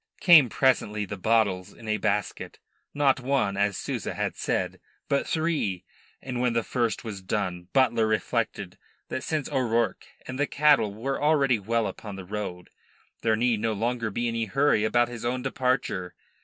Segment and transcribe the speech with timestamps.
[0.19, 2.57] Came presently the bottles in a basket
[2.91, 5.85] not one, as Souza had said, but three;
[6.23, 8.79] and when the first was done Butler reflected
[9.09, 12.71] that since O'Rourke and the cattle were already well upon the road
[13.21, 16.15] there need no longer be any hurry about his own departure.